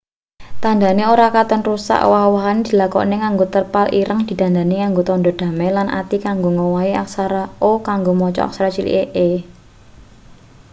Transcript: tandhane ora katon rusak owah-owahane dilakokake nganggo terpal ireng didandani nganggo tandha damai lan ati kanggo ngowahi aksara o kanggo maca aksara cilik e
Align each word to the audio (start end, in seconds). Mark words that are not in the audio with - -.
tandhane 0.63 1.03
ora 1.13 1.27
katon 1.37 1.61
rusak 1.67 1.99
owah-owahane 2.07 2.61
dilakokake 2.67 3.15
nganggo 3.21 3.45
terpal 3.53 3.87
ireng 4.01 4.21
didandani 4.29 4.75
nganggo 4.77 5.01
tandha 5.09 5.31
damai 5.39 5.69
lan 5.77 5.87
ati 5.99 6.17
kanggo 6.25 6.49
ngowahi 6.57 6.91
aksara 7.03 7.43
o 7.69 7.71
kanggo 7.87 8.11
maca 8.21 8.41
aksara 8.47 8.69
cilik 8.75 9.07
e 9.27 9.27